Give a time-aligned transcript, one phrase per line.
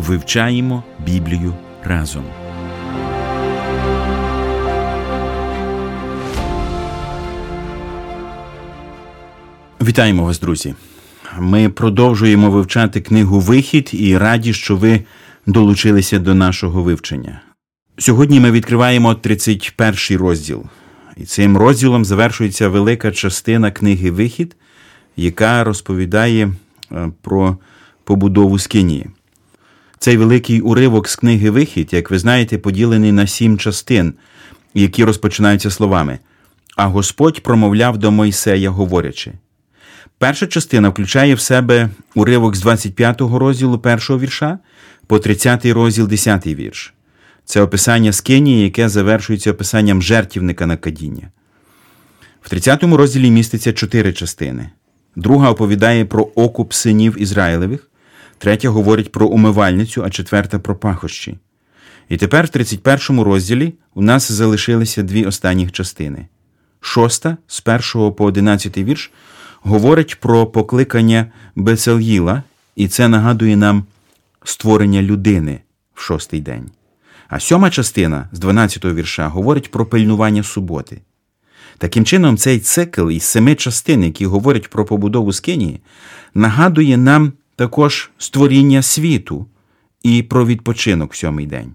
[0.00, 1.54] Вивчаємо Біблію
[1.84, 2.24] разом.
[9.80, 10.74] Вітаємо вас, друзі.
[11.38, 15.00] Ми продовжуємо вивчати книгу Вихід і раді, що ви
[15.46, 17.40] долучилися до нашого вивчення.
[17.98, 20.62] Сьогодні ми відкриваємо 31 розділ,
[21.16, 24.56] і цим розділом завершується велика частина книги Вихід,
[25.16, 26.52] яка розповідає
[26.92, 27.56] е, про
[28.04, 29.06] побудову Скинії.
[30.02, 34.14] Цей великий уривок з книги Вихід, як ви знаєте, поділений на сім частин,
[34.74, 36.18] які розпочинаються словами.
[36.76, 39.32] А Господь промовляв до Мойсея, говорячи.
[40.18, 44.58] Перша частина включає в себе уривок з 25 розділу першого вірша
[45.06, 46.94] по 30 розділ 10 вірш.
[47.44, 51.30] Це описання Скинії, яке завершується описанням жертівника на кадіння.
[52.42, 54.70] В 30 розділі міститься чотири частини.
[55.16, 57.89] Друга оповідає про окуп синів Ізраїлевих,
[58.40, 61.38] третя говорить про умивальницю, а четверта про пахощі.
[62.08, 66.26] І тепер в 31 розділі у нас залишилися дві останніх частини.
[66.80, 67.62] Шоста, з
[67.94, 69.12] 1 по 11 вірш,
[69.62, 72.42] говорить про покликання Бецельїла,
[72.76, 73.84] і це нагадує нам
[74.44, 75.60] створення людини
[75.94, 76.70] в шостий день.
[77.28, 81.00] А сьома частина з 12 вірша говорить про пильнування суботи.
[81.78, 85.80] Таким чином, цей цикл із семи частин, які говорять про побудову Скинії,
[86.34, 89.46] нагадує нам також створіння світу
[90.02, 91.72] і про відпочинок в сьомий день.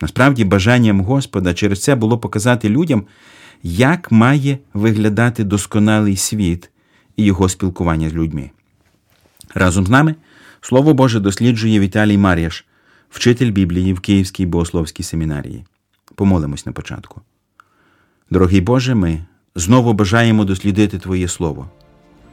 [0.00, 3.04] Насправді, бажанням Господа через це було показати людям,
[3.62, 6.70] як має виглядати досконалий світ
[7.16, 8.50] і його спілкування з людьми.
[9.54, 10.14] Разом з нами
[10.60, 12.66] Слово Боже досліджує Віталій Мар'яш,
[13.10, 15.64] вчитель Біблії в Київській богословській семінарії.
[16.14, 17.20] Помолимось на початку.
[18.30, 21.70] Дорогий Боже, ми знову бажаємо дослідити Твоє Слово.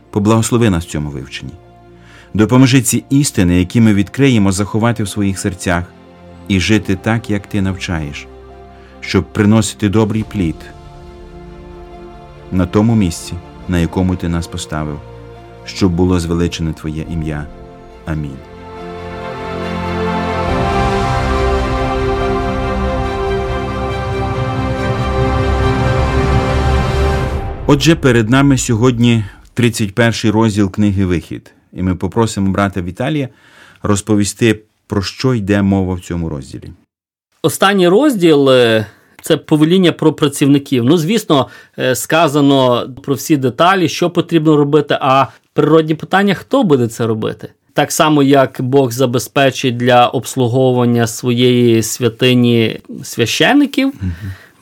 [0.10, 1.54] Поблагослови нас в цьому вивченні.
[2.36, 5.84] Допоможи ці істини, які ми відкриємо, заховати в своїх серцях
[6.48, 8.28] і жити так, як Ти навчаєш,
[9.00, 10.56] щоб приносити добрий плід
[12.52, 13.34] на тому місці,
[13.68, 15.00] на якому Ти нас поставив,
[15.66, 17.46] щоб було звеличене Твоє ім'я.
[18.06, 18.38] Амінь.
[27.68, 33.30] Отже, перед нами сьогодні 31 розділ книги Вихід, і ми попросимо брата Віталія
[33.84, 36.72] розповісти, про що йде мова в цьому розділі.
[37.42, 38.86] Останній розділ е,
[39.22, 40.84] це повеління про працівників.
[40.84, 41.48] Ну, звісно,
[41.80, 44.98] е, сказано про всі деталі, що потрібно робити.
[45.02, 47.50] А природні питання, хто буде це робити?
[47.74, 53.88] Так само, як Бог забезпечить для обслуговування своєї святині священиків.
[53.88, 54.12] Угу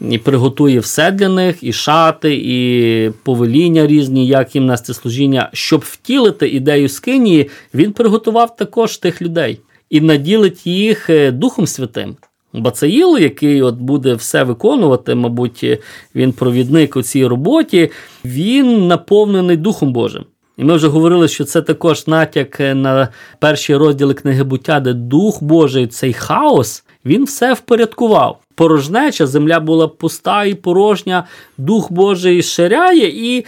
[0.10, 5.50] і приготує все для них, і шати, і повеління різні, як їм нести служіння.
[5.54, 9.60] Щоб втілити ідею Скинії, він приготував також тих людей
[9.90, 12.16] і наділить їх е, Духом Святим.
[12.54, 15.80] Бацаїл, який от буде все виконувати, мабуть,
[16.16, 17.92] він провідник у цій роботі,
[18.26, 20.26] він наповнений Духом Божим.
[20.58, 23.08] І ми вже говорили, що це також натяк на
[23.40, 29.88] перші розділи книги буття, де Дух Божий, цей хаос, він все впорядкував порожнеча, земля була
[29.88, 31.24] пуста і порожня,
[31.58, 33.46] Дух Божий ширяє, і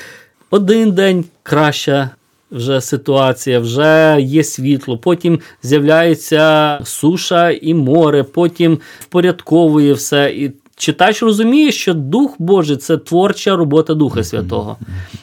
[0.50, 2.10] один день краща
[2.52, 4.98] вже ситуація, вже є світло.
[4.98, 10.34] Потім з'являється суша і море, потім впорядковує все.
[10.36, 14.78] І Читач розуміє, що Дух Божий це творча робота Духа Святого.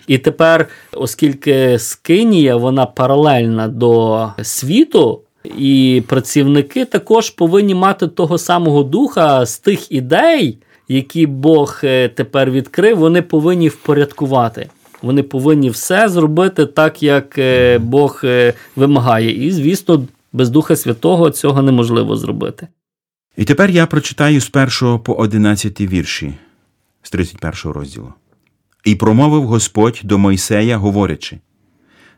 [0.07, 8.83] І тепер, оскільки скинія, вона паралельна до світу, і працівники також повинні мати того самого
[8.83, 10.59] духа з тих ідей,
[10.89, 14.69] які Бог е, тепер відкрив, вони повинні впорядкувати.
[15.03, 19.47] Вони повинні все зробити так, як е, Бог е, вимагає.
[19.47, 22.69] І, звісно, без Духа Святого цього неможливо зробити.
[23.37, 26.35] І тепер я прочитаю з першого по одинадцятий вірші
[27.03, 28.13] з 31 розділу.
[28.85, 31.39] І промовив Господь до Мойсея, говорячи: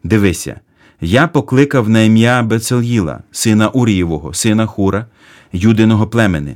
[0.04, 0.60] Дивися,
[1.04, 5.06] я покликав на ім'я Бецельїла, сина Урієвого, сина Хура,
[5.52, 6.54] юдиного племени,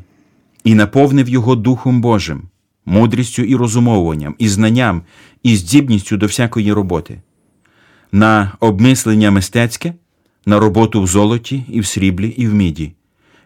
[0.64, 2.42] і наповнив його Духом Божим,
[2.86, 5.02] мудрістю і розумовуванням, і знанням,
[5.42, 7.20] і здібністю до всякої роботи,
[8.12, 9.94] на обмислення мистецьке,
[10.46, 12.92] на роботу в золоті, і в сріблі, і в міді,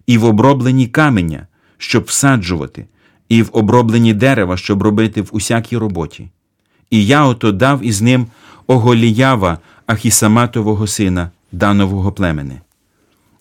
[0.06, 1.46] і в оброблені каменя,
[1.78, 2.86] щоб всаджувати,
[3.28, 6.28] і в оброблені дерева, щоб робити в усякій роботі.
[6.90, 8.26] І я ото дав із ним
[8.66, 9.58] Оголіява,
[9.92, 12.60] Ахісаматового сина, Данового племени.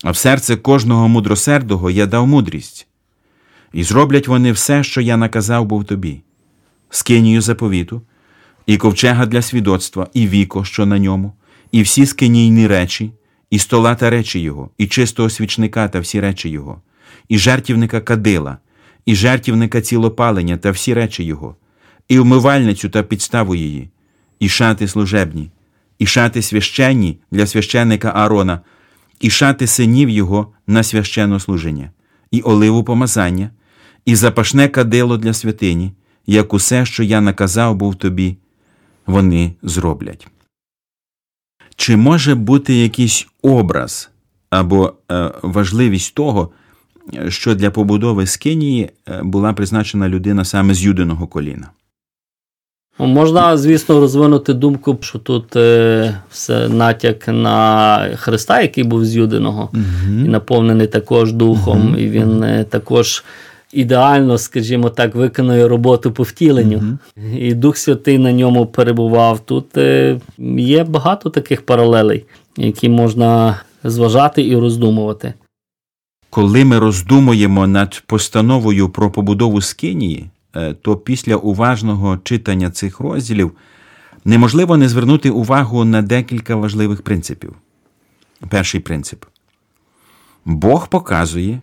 [0.04, 2.88] А в серце кожного мудросердого я дав мудрість,
[3.74, 6.22] і зроблять вони все, що я наказав був тобі,
[6.90, 8.02] скинію заповіту,
[8.66, 11.34] і ковчега для свідоцтва, і віко, що на ньому,
[11.72, 13.12] і всі скинійні речі,
[13.50, 16.82] і стола та речі його, і чистого свічника та всі речі його,
[17.30, 18.58] і жертівника кадила,
[19.06, 21.56] і жертівника цілопалення та всі речі його,
[22.08, 23.90] і умивальницю та підставу її,
[24.40, 25.50] і шати служебні,
[26.02, 28.62] і шати священні для священника Аарона,
[29.20, 31.92] і шати синів його на священне служення,
[32.32, 33.50] і оливу помазання,
[34.06, 35.92] і запашне кадило для святині,
[36.28, 38.38] як усе, що я наказав був тобі,
[39.06, 40.28] вони зроблять.
[41.76, 44.10] Чи може бути якийсь образ
[44.50, 46.52] або е, важливість того,
[47.28, 51.70] що для побудови Скинії е, була призначена людина саме з юдиного коліна?
[53.00, 59.16] Ну, Можна, звісно, розвинути думку, що тут е, все натяк на Христа, який був з
[59.16, 59.70] Юдиного,
[60.08, 63.24] і наповнений також духом, і він е, також
[63.74, 66.98] ідеально, скажімо так, виконує роботу по втіленню.
[67.38, 69.40] І Дух Святий на ньому перебував.
[69.40, 70.20] Тут е,
[70.58, 72.26] є багато таких паралелей,
[72.58, 75.34] які можна зважати і роздумувати.
[76.30, 80.30] Коли ми роздумуємо над постановою про побудову Скинії,
[80.82, 83.52] то після уважного читання цих розділів
[84.26, 87.56] неможливо не звернути увагу на декілька важливих принципів.
[88.50, 89.26] Перший принцип.
[90.46, 91.62] Бог показує,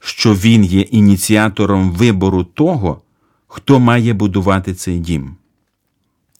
[0.00, 3.00] що Він є ініціатором вибору того,
[3.48, 5.36] хто має будувати цей дім.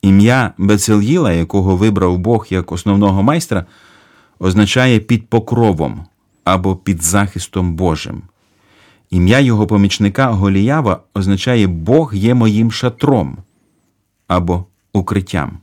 [0.03, 3.67] Ім'я Бецельїла, якого вибрав Бог як основного майстра,
[4.39, 6.07] означає під покровом
[6.45, 8.23] або під захистом Божим.
[9.13, 13.39] Ім'я його помічника Голіява означає Бог є моїм шатром
[14.27, 15.59] або укриттям.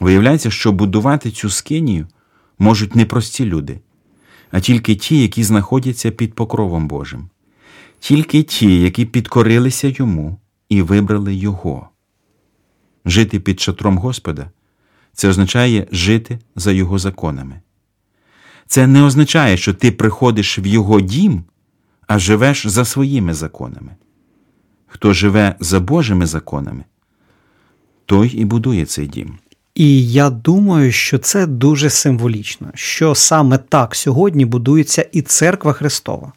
[0.00, 2.06] Виявляється, що будувати цю скинію
[2.58, 3.80] можуть не прості люди,
[4.50, 7.28] а тільки ті, які знаходяться під покровом Божим,
[8.00, 10.38] тільки ті, які підкорилися йому
[10.68, 11.88] і вибрали Його.
[13.04, 14.50] Жити під шатром Господа
[15.12, 17.60] це означає жити за Його законами.
[18.66, 21.44] Це не означає, що ти приходиш в Його дім,
[22.10, 23.92] а живеш за своїми законами.
[24.86, 26.84] Хто живе за Божими законами,
[28.06, 29.38] той і будує цей дім.
[29.74, 36.32] І я думаю, що це дуже символічно, що саме так сьогодні будується і церква Христова,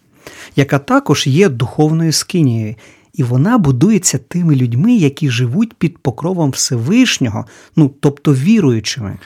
[0.56, 2.76] яка також є духовною скинією,
[3.14, 7.46] і вона будується тими людьми, які живуть під покровом Всевишнього,
[7.76, 9.18] ну тобто віруючими.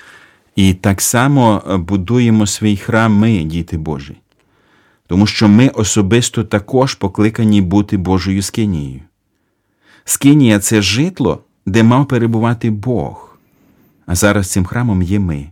[0.55, 4.15] І так само будуємо свій храм ми, діти Божі,
[5.07, 9.01] тому що ми особисто також покликані бути Божою скинією.
[10.05, 13.37] Скинія це житло, де мав перебувати Бог,
[14.05, 15.49] а зараз цим храмом є ми.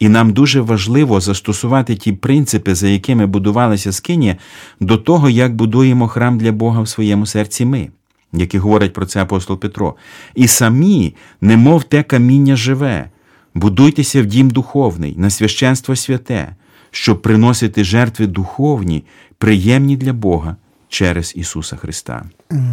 [0.00, 4.36] І нам дуже важливо застосувати ті принципи, за якими будувалася скинія,
[4.80, 7.88] до того, як будуємо храм для Бога в своєму серці ми,
[8.32, 9.94] які говорить про це апостол Петро.
[10.34, 13.10] І самі, немов те каміння живе,
[13.54, 16.56] будуйтеся в дім духовний, на священство святе,
[16.90, 19.04] щоб приносити жертви духовні,
[19.38, 20.56] приємні для Бога
[20.88, 22.24] через Ісуса Христа.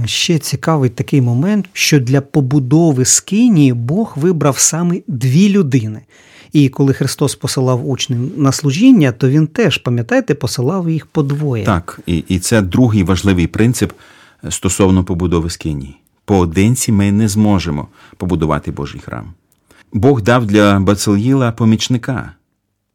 [0.05, 6.01] Ще цікавий такий момент, що для побудови скинії Бог вибрав саме дві людини.
[6.53, 11.65] І коли Христос посилав учнів на служіння, то він теж, пам'ятаєте, посилав їх по двоє.
[11.65, 13.93] Так, і, і це другий важливий принцип
[14.43, 15.98] е, стосовно побудови скинії.
[16.25, 19.34] Поодинці ми не зможемо побудувати Божий храм.
[19.93, 22.31] Бог дав для Бацилїла помічника.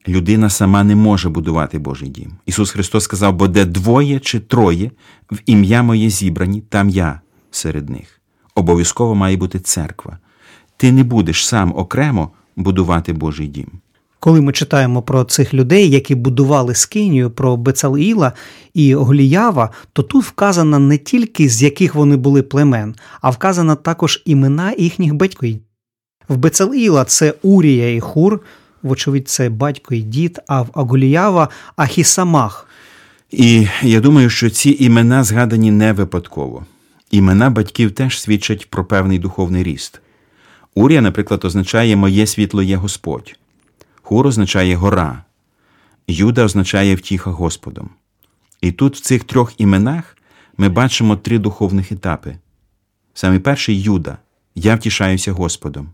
[0.09, 2.33] Людина сама не може будувати Божий дім.
[2.47, 4.91] Ісус Христос сказав, бо де двоє чи троє
[5.31, 8.21] в ім'я моє зібрані, там я серед них.
[8.55, 10.19] Обов'язково має бути церква.
[10.77, 13.67] Ти не будеш сам окремо будувати Божий дім.
[14.21, 18.33] Коли ми читаємо про цих людей, які будували скинію, про Бецаліїла
[18.75, 24.23] і Голіява, то тут вказано не тільки з яких вони були племен, а вказано також
[24.25, 25.59] імена їхніх батьків.
[26.29, 28.41] В Бецаліїла це Урія і Хур,
[28.83, 32.67] вочевидь, це батько і дід, а в Аголіява Ахісамах.
[33.31, 36.67] І я думаю, що ці імена згадані не випадково.
[37.11, 40.01] Імена батьків теж свідчать про певний духовний ріст.
[40.75, 43.39] Урія, наприклад, означає Моє світло є Господь.
[44.03, 45.25] Хур означає гора.
[46.09, 47.91] Юда означає втіха Господом.
[48.61, 50.17] І тут в цих трьох іменах
[50.57, 52.37] ми бачимо три духовних етапи.
[53.15, 54.19] Саме перший Юда
[54.55, 55.89] Я втішаюся Господом.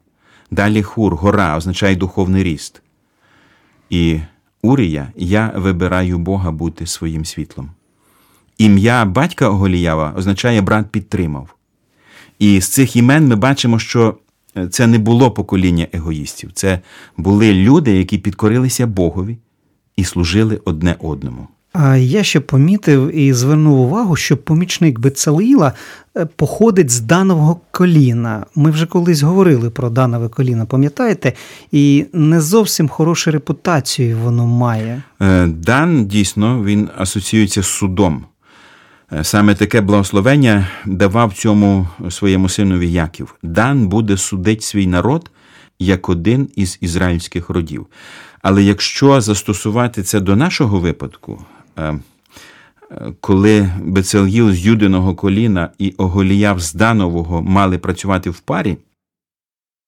[0.51, 2.83] Далі хур, гора означає духовний ріст.
[3.91, 4.21] І
[4.63, 7.71] Урія, я вибираю Бога бути своїм світлом.
[8.59, 11.55] Ім'я батька Оголіява означає брат підтримав.
[12.39, 14.19] І з цих імен ми бачимо, що
[14.71, 16.81] це не було покоління егоїстів, це
[17.17, 19.39] були люди, які підкорилися Богові
[19.97, 21.49] і служили одне одному.
[21.99, 25.73] Я ще помітив і звернув увагу, що помічник Бецаліла
[26.17, 28.47] е, походить з данового коліна.
[28.55, 31.33] Ми вже колись говорили про данове коліна, пам'ятаєте?
[31.73, 35.03] І не зовсім хорошу репутацію воно має.
[35.23, 38.25] Е, Дан дійсно він асоціюється з судом.
[39.13, 43.35] Е, Саме таке благословення давав цьому своєму синові Яків.
[43.43, 45.31] Дан буде судить свій народ
[45.79, 47.87] як один із ізраїльських родів.
[48.43, 51.45] Але якщо застосувати це до нашого випадку,
[53.21, 58.77] коли Бецелгіл з Юдиного коліна і Оголіяв з Данового мали працювати в парі,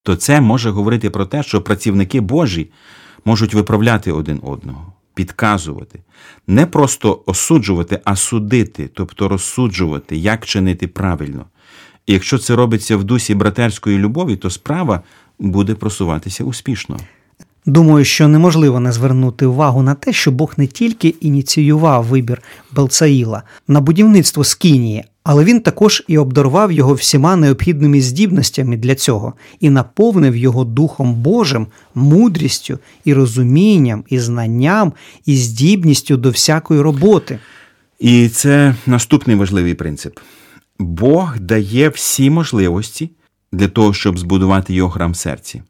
[0.02, 2.70] то це може говорити про те, що працівники Божі
[3.24, 6.00] можуть виправляти один одного, підказувати,
[6.46, 11.44] не просто осуджувати, а судити, тобто розсуджувати, як чинити правильно.
[12.06, 15.02] І якщо це робиться в дусі братерської любові, то справа
[15.38, 16.98] буде просуватися успішно.
[17.68, 23.42] Думаю, що неможливо не звернути увагу на те, що Бог не тільки ініціював вибір Белцаїла
[23.68, 29.70] на будівництво Скинії, але він також і обдарував його всіма необхідними здібностями для цього і
[29.70, 34.92] наповнив його Духом Божим, мудрістю і розумінням, і знанням,
[35.26, 37.38] і здібністю до всякої роботи.
[38.00, 40.18] І це наступний важливий принцип.
[40.78, 43.10] Бог дає всі можливості
[43.52, 45.62] для того, щоб збудувати його храм серці.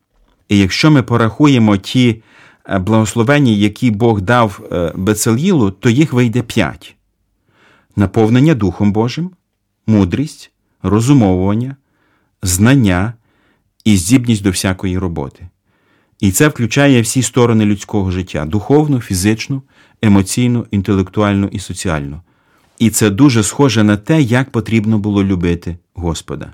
[0.49, 2.23] І якщо ми порахуємо ті
[2.69, 6.97] е, благословення, які Бог дав е, Бецалілу, то їх вийде п'ять:
[7.97, 9.31] наповнення Духом Божим,
[9.87, 10.51] мудрість,
[10.83, 11.77] розумовування,
[12.43, 13.13] знання
[13.85, 15.49] і здібність до всякої роботи.
[16.21, 19.63] І це включає всі сторони людського життя: духовну, фізичну,
[20.03, 22.21] емоційну, інтелектуальну і соціальну.
[22.79, 26.53] І це дуже схоже на те, як потрібно було любити Господа.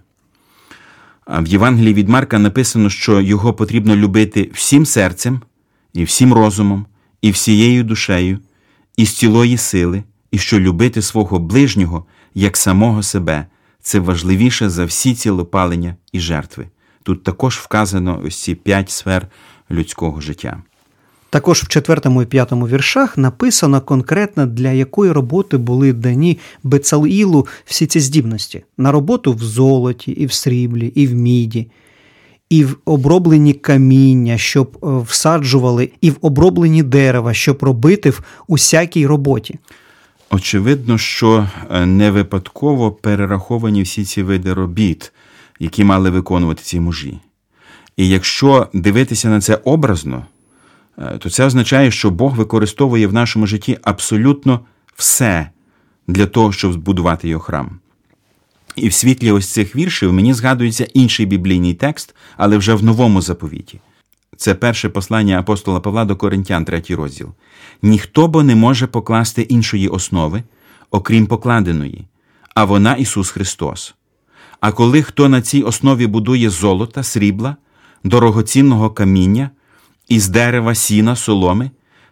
[1.26, 5.40] В Євангелії від Марка написано, що його потрібно любити всім серцем,
[5.92, 6.86] і всім розумом,
[7.22, 8.38] і всією душею,
[8.96, 13.46] і з цілої сили, і що любити свого ближнього як самого себе
[13.80, 16.66] це важливіше за всі цілопалення і жертви.
[17.02, 19.28] Тут також вказано ось ці п'ять сфер
[19.70, 20.62] людського життя.
[21.34, 27.86] Також в четвертому і п'ятому віршах написано конкретно для якої роботи були дані Бецалілу всі
[27.86, 31.70] ці здібності на роботу в золоті, і в сріблі, і в міді,
[32.50, 39.06] і в обробленні каміння, щоб е, всаджували, і в обробленні дерева, щоб робити в усякій
[39.06, 39.58] роботі.
[40.30, 45.12] Очевидно, що е, не випадково перераховані всі ці види робіт,
[45.60, 47.18] які мали виконувати ці мужі.
[47.96, 50.26] І якщо дивитися на це образно,
[50.96, 54.60] то це означає, що Бог використовує в нашому житті абсолютно
[54.96, 55.50] все
[56.08, 57.78] для того, щоб збудувати його храм.
[58.76, 63.22] І в світлі ось цих віршів мені згадується інший біблійний текст, але вже в новому
[63.22, 63.80] заповіті.
[64.36, 67.28] Це перше послання апостола Павла до Коринтян, третій розділ.
[67.82, 70.42] Ніхто бо не може покласти іншої основи,
[70.90, 72.04] окрім покладеної,
[72.54, 73.94] а вона Ісус Христос.
[74.60, 77.56] А коли хто на цій основі будує золота, срібла,
[78.04, 79.50] дорогоцінного каміння,
[80.08, 81.70] із дерева, сіна, соломи,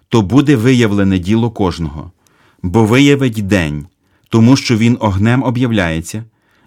[0.08, 2.12] то буде виявлене діло кожного,
[2.62, 3.86] бо виявить день,
[4.28, 6.24] тому що він огнем об'являється,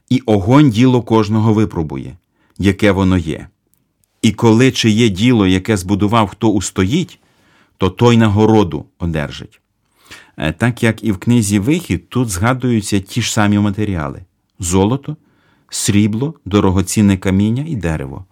[0.09, 2.17] і огонь діло кожного випробує,
[2.57, 3.47] яке воно є.
[4.21, 7.19] І коли чи є діло, яке збудував хто устоїть,
[7.77, 9.61] то той нагороду одержить.
[10.37, 14.21] Е, Так як і в книзі Вихід, тут згадуються ті ж самі матеріали:
[14.59, 15.17] золото,
[15.69, 18.25] срібло, дорогоцінне каміння і дерево.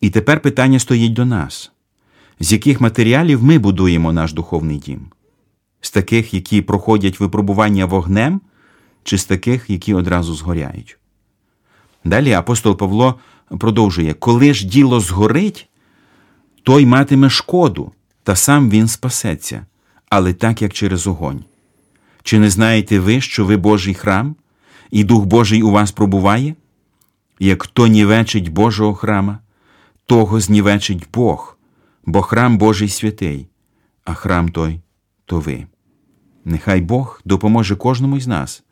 [0.00, 1.72] І тепер питання стоїть до нас:
[2.40, 5.00] з яких матеріалів ми будуємо наш духовний дім?
[5.80, 8.40] З таких, які проходять випробування вогнем,
[9.02, 10.98] чи з таких, які одразу згоряють?
[12.04, 13.14] Далі апостол Павло
[13.58, 15.68] продовжує: коли ж діло згорить,
[16.62, 17.92] той матиме шкоду,
[18.22, 19.66] та сам він спасеться,
[20.08, 21.44] але так, як через огонь.
[22.22, 24.36] Чи не знаєте ви, що ви Божий храм,
[24.90, 26.54] і Дух Божий у вас пробуває?
[27.40, 29.38] Як хто нівечить Божого храма,
[30.06, 31.57] того знівечить Бог,
[32.08, 33.48] бо храм Божий святий,
[34.04, 34.80] а храм той
[35.24, 35.66] то ви.
[36.44, 38.62] Нехай Бог допоможе кожному із нас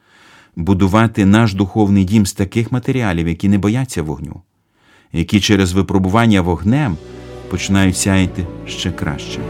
[0.57, 4.43] будувати наш духовний дім з таких матеріалів, які не бояться вогню,
[5.12, 6.97] які через випробування вогнем
[7.50, 9.40] починають сяяти ще краще.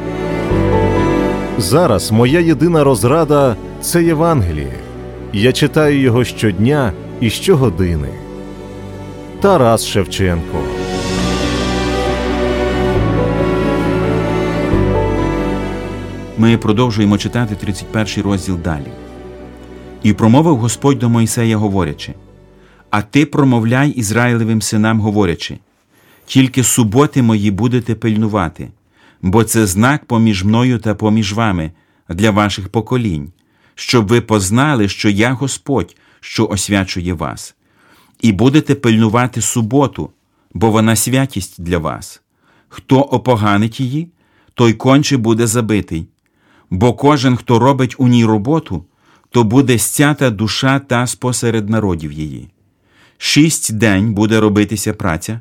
[1.59, 4.79] Зараз моя єдина розрада це Євангеліє.
[5.33, 8.11] Я читаю його щодня і щогодини.
[9.41, 10.86] Тарас Шевченко.
[16.39, 18.87] Ми продовжуємо читати 31 розділ далі.
[20.03, 22.15] І промовив Господь до Мойсея, говорячи:
[22.91, 25.59] А ти промовляй Ізраїлевим синам, говорячи,
[26.27, 28.69] тільки суботи мої будете пильнувати,
[29.23, 31.71] бо це знак поміж мною та поміж вами
[32.09, 33.33] для ваших поколінь,
[33.75, 37.55] щоб ви познали, що я Господь, що освячує вас,
[38.21, 40.11] і будете пильнувати суботу,
[40.55, 42.23] бо вона святість для вас.
[42.69, 44.09] Хто опоганить її,
[44.55, 46.07] той конче буде забитий,
[46.71, 48.85] бо кожен, хто робить у ній роботу,
[49.31, 52.49] то буде стята душа та спосеред народів її.
[53.19, 55.41] Шість день буде робитися праця,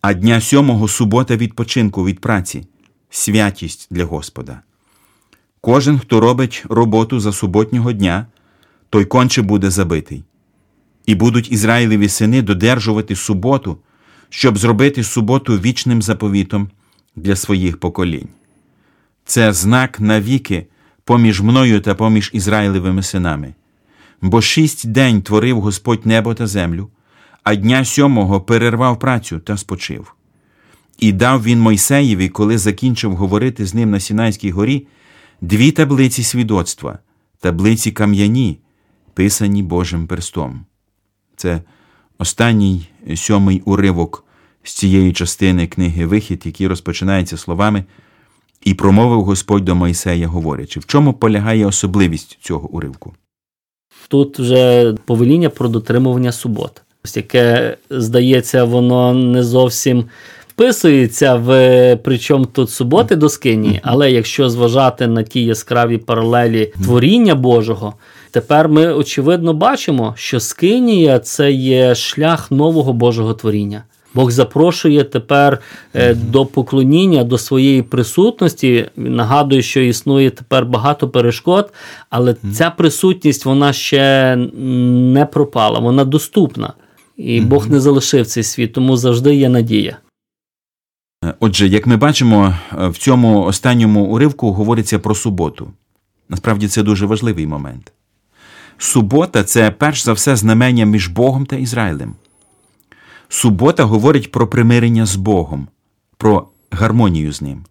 [0.00, 2.66] а дня сьомого субота відпочинку від праці,
[3.10, 4.60] святість для Господа.
[5.60, 8.26] Кожен, хто робить роботу за суботнього дня,
[8.90, 10.24] той конче буде забитий.
[11.06, 13.78] І будуть Ізраїлеві сини додержувати суботу,
[14.28, 16.70] щоб зробити суботу вічним заповітом
[17.16, 18.28] для своїх поколінь.
[19.24, 20.66] Це знак навіки
[21.04, 23.54] поміж мною та поміж Ізраїлевими синами.
[24.20, 26.88] Бо шість день творив Господь небо та землю,
[27.42, 30.14] а дня сьомого перервав працю та спочив.
[30.98, 34.86] І дав він Мойсеєві, коли закінчив говорити з ним на Сінайській горі,
[35.40, 36.98] дві таблиці свідоцтва,
[37.40, 38.58] таблиці кам'яні,
[39.14, 40.64] писані Божим перстом.
[41.36, 41.62] Це
[42.18, 44.24] останній сьомий уривок
[44.62, 47.84] з цієї частини книги Вихід, який розпочинається словами
[48.64, 53.14] І промовив Господь до Мойсея, говорячи, в чому полягає особливість цього уривку?
[54.08, 56.82] Тут вже повеління про дотримування субот,
[57.14, 60.04] яке, здається, воно не зовсім
[60.48, 67.34] вписується в причому тут суботи до скині, але якщо зважати на ті яскраві паралелі творіння
[67.34, 67.94] Божого,
[68.30, 73.84] тепер ми очевидно бачимо, що скинія це є шлях нового Божого творіння.
[74.14, 75.58] Бог запрошує тепер
[75.94, 78.88] е, до поклоніння, до своєї присутності.
[78.96, 81.72] Нагадую, що існує тепер багато перешкод,
[82.10, 86.72] але ця присутність вона ще не пропала, вона доступна.
[87.16, 89.96] І Бог не залишив цей світ, тому завжди є надія.
[91.40, 95.72] Отже, як ми бачимо, в цьому останньому уривку говориться про суботу.
[96.28, 97.92] Насправді це дуже важливий момент.
[98.78, 102.14] Субота це перш за все знамення між Богом та Ізраїлем.
[103.28, 105.68] Субота говорить про примирення з Богом,
[106.16, 107.64] про гармонію з ним.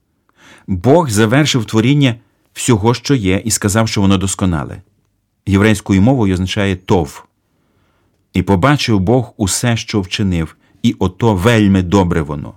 [0.68, 2.16] Бог завершив творіння
[2.54, 4.82] всього, що є, і сказав, що воно досконале.
[5.46, 7.26] Єврейською мовою означає тов.
[8.34, 12.54] І побачив Бог усе, що вчинив, і ото вельми добре воно.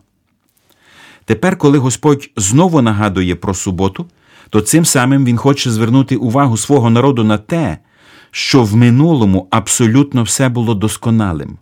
[1.24, 4.06] Тепер, коли Господь знову нагадує про суботу,
[4.50, 7.78] то цим самим Він хоче звернути увагу свого народу на те,
[8.30, 11.58] що в минулому абсолютно все було досконалим.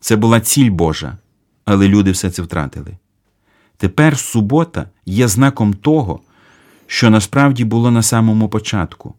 [0.00, 1.18] Це була ціль Божа,
[1.64, 2.96] але люди все це втратили.
[3.76, 6.20] Тепер субота є знаком того,
[6.86, 9.14] що насправді було на самому початку,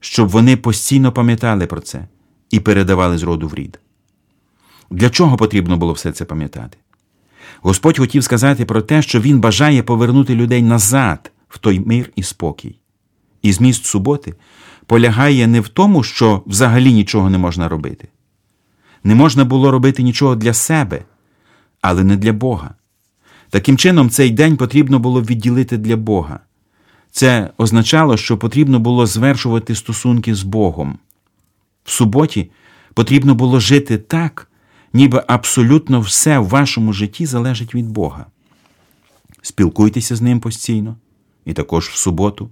[0.00, 2.06] щоб вони постійно пам'ятали про це
[2.50, 3.80] і передавали з роду в рід.
[4.90, 6.78] Для чого потрібно було все це пам'ятати?
[7.60, 12.22] Господь хотів сказати про те, що Він бажає повернути людей назад в той мир і
[12.22, 12.78] спокій.
[13.42, 14.34] І зміст суботи
[14.86, 18.08] полягає не в тому, що взагалі нічого не можна робити.
[19.04, 21.04] Не можна було робити нічого для себе,
[21.80, 22.74] але не для Бога.
[23.50, 26.40] Таким чином, цей день потрібно було відділити для Бога.
[27.10, 30.98] Це означало, що потрібно було звершувати стосунки з Богом.
[31.84, 32.50] В суботі
[32.94, 34.48] потрібно було жити так,
[34.92, 38.26] ніби абсолютно все в вашому житті залежить від Бога.
[39.42, 40.96] Спілкуйтеся з ним постійно,
[41.44, 42.50] і також в суботу.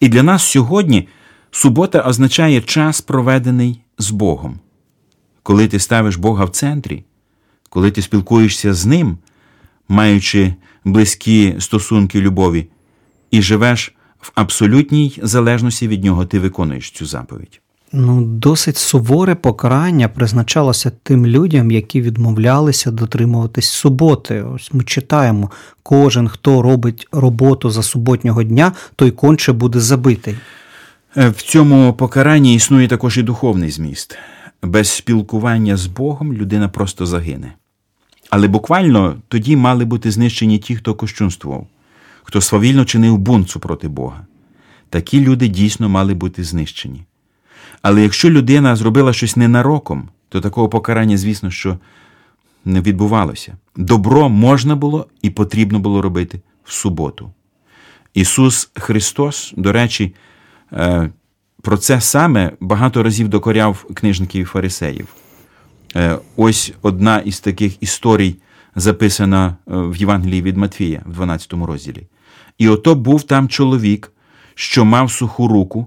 [0.00, 1.08] І для нас сьогодні
[1.50, 4.60] субота означає час, проведений з Богом.
[5.46, 7.04] Коли ти ставиш Бога в центрі,
[7.70, 9.18] коли ти спілкуєшся з Ним,
[9.88, 10.54] маючи
[10.84, 12.66] близькі стосунки любові,
[13.30, 17.60] і живеш в абсолютній залежності від Нього, ти виконуєш цю заповідь.
[17.92, 24.42] Ну, досить суворе покарання призначалося тим людям, які відмовлялися дотримуватись суботи.
[24.42, 25.50] Ось ми читаємо:
[25.82, 30.36] кожен, хто робить роботу за суботнього дня, той конче буде забитий.
[31.16, 34.18] Е, В цьому покаранні існує також і духовний зміст.
[34.62, 37.52] Без спілкування з Богом людина просто загине.
[38.30, 41.66] Але буквально тоді мали бути знищені ті, хто кощунствував,
[42.22, 44.26] хто свавільно чинив бунт супроти Бога.
[44.90, 47.04] Такі люди дійсно мали бути знищені.
[47.82, 51.78] Але якщо людина зробила щось ненароком, то такого покарання, звісно, що
[52.64, 53.56] не відбувалося.
[53.76, 57.32] Добро можна було і потрібно було робити в суботу.
[58.14, 60.14] Ісус Христос, до речі,
[60.72, 61.10] е,
[61.66, 65.06] про це саме багато разів докоряв книжників і фарисеїв.
[65.96, 68.34] Е, Ось одна із таких історій
[68.76, 72.06] записана е, в Євангелії від Матвія в 12 розділі.
[72.58, 74.12] І ото був там чоловік,
[74.54, 75.86] що мав суху руку,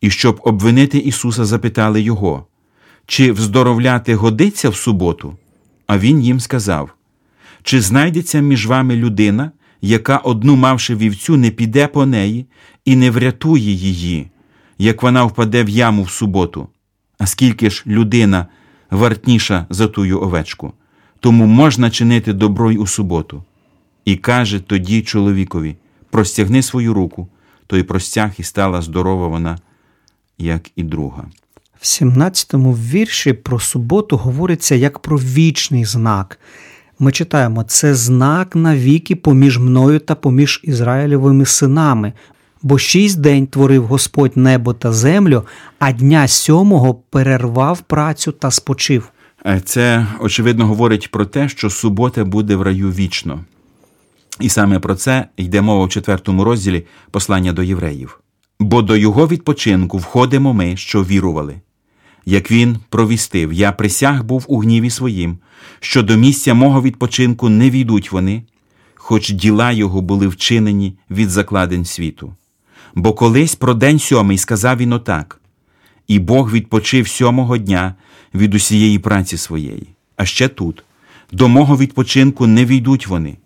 [0.00, 2.46] і щоб обвинити Ісуса, запитали його,
[3.06, 5.36] чи вздоровляти годиться в суботу?
[5.86, 6.90] А він їм сказав:
[7.62, 12.46] Чи знайдеться між вами людина, яка, одну мавши вівцю, не піде по неї
[12.84, 14.30] і не врятує її,
[14.80, 16.68] як вона впаде в яму в суботу?
[17.18, 18.46] А скільки ж людина
[18.90, 20.72] вартніша за тую овечку,
[21.20, 23.44] тому можна чинити добро й у суботу.
[24.04, 25.76] І каже тоді чоловікові:
[26.10, 27.28] простягни свою руку,
[27.66, 29.58] той простяг і стала здорова вона,
[30.38, 31.24] як і друга.
[31.80, 36.38] В 17-му вірші про суботу говориться як про вічний знак.
[36.98, 42.12] Ми читаємо це знак навіки поміж мною та поміж Ізраїлевими синами.
[42.62, 45.46] Бо шість день творив Господь небо та землю,
[45.78, 49.08] а дня сьомого перервав працю та спочив.
[49.46, 53.44] Е, Це, очевидно, говорить про те, що субота буде в раю вічно.
[54.40, 58.20] І саме про це йде мова в четвертому розділі послання до євреїв.
[58.60, 61.60] Бо до його відпочинку входимо ми, що вірували.
[62.26, 65.38] Як він провістив, я присяг був у гніві своїм,
[65.80, 68.42] що до місця мого відпочинку не війдуть вони,
[68.94, 72.34] хоч діла його були вчинені від закладень світу.
[72.94, 75.40] Бо колись про день сьомий сказав він отак:
[76.08, 77.94] і Бог відпочив сьомого дня
[78.34, 79.86] від усієї праці своєї.
[80.16, 80.84] А ще тут,
[81.32, 83.36] до мого відпочинку не війдуть вони.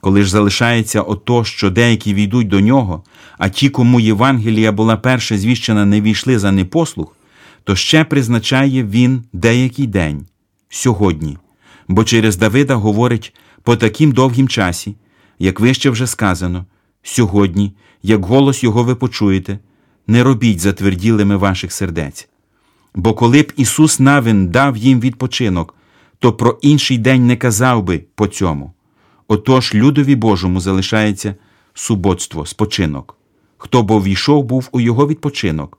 [0.00, 3.04] Коли ж залишається ото, що деякі війдуть до нього,
[3.38, 7.16] а ті, кому Євангелія була перша звіщена, не війшли за непослух,
[7.64, 10.26] то ще призначає він деякий день
[10.68, 11.38] сьогодні,
[11.88, 14.94] бо через Давида говорить по таким довгім часі,
[15.38, 16.66] як вище вже сказано,
[17.02, 17.72] сьогодні,
[18.06, 19.58] як голос його ви почуєте,
[20.06, 22.28] не робіть затверділими ваших сердець.
[22.94, 25.74] Бо коли б Ісус навин дав їм відпочинок,
[26.18, 28.72] то про інший день не казав би по цьому.
[29.28, 31.34] Отож людові Божому залишається
[31.74, 33.16] суботство, спочинок.
[33.56, 35.78] Хто бо війшов був у його відпочинок,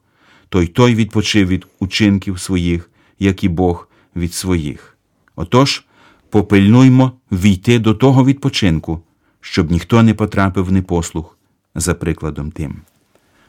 [0.49, 4.97] той той відпочив від учинків своїх, як і Бог від своїх.
[5.35, 5.85] Отож,
[6.29, 9.01] попильнуймо війти до того відпочинку,
[9.41, 11.34] щоб ніхто не потрапив в непослух
[11.75, 12.81] за прикладом тим.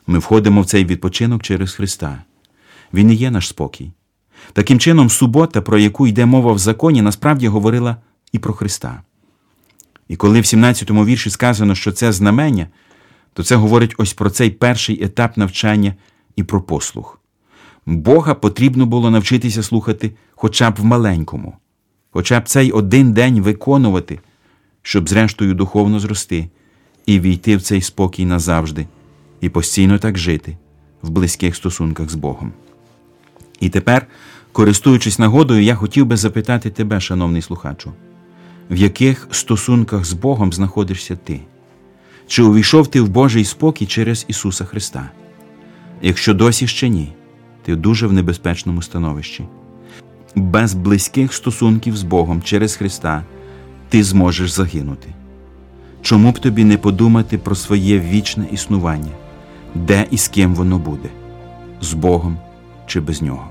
[0.07, 2.23] Ми входимо в цей відпочинок через Христа.
[2.93, 3.93] Він і є наш спокій.
[4.53, 7.97] Таким чином, субота, про яку йде мова в законі, насправді говорила
[8.33, 9.03] і про Христа.
[10.09, 12.67] І коли в 17-му вірші сказано, що це знамення,
[13.33, 15.95] то це говорить ось про цей перший етап навчання
[16.37, 17.21] і про послух.
[17.87, 21.57] Бога потрібно було навчитися слухати хоча б в маленькому,
[22.11, 24.21] хоча б цей один день виконувати,
[24.83, 26.49] щоб зрештою духовно зрости
[27.07, 28.87] і війти в цей спокій назавжди,
[29.41, 30.57] і постійно так жити
[31.03, 32.53] в близьких стосунках з Богом.
[33.61, 34.07] І тепер,
[34.53, 37.93] користуючись нагодою, я хотів би запитати тебе, шановний слухачу,
[38.71, 41.41] в яких стосунках з Богом знаходишся ти?
[42.27, 45.11] Чи увійшов ти в Божий спокій через Ісуса Христа?
[46.03, 47.13] Якщо досі ще ні,
[47.63, 49.45] ти дуже в небезпечному становищі.
[50.35, 53.25] Без близьких стосунків з Богом через Христа
[53.89, 55.09] ти зможеш загинути.
[56.03, 59.13] Чому б тобі не подумати про своє вічне існування,
[59.75, 61.09] де і з ким воно буде,
[61.81, 62.37] з Богом
[62.87, 63.47] чи без нього?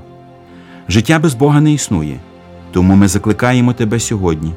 [0.89, 2.19] Життя без Бога не існує,
[2.71, 4.51] тому ми закликаємо тебе сьогодні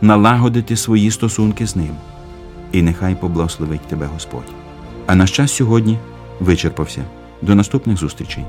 [0.00, 1.94] налагодити свої стосунки з Ним,
[2.72, 4.52] і нехай поблагословить тебе Господь.
[5.06, 5.98] А наш час сьогодні
[6.40, 7.04] вичерпався.
[7.42, 8.44] До наступних зустрічей.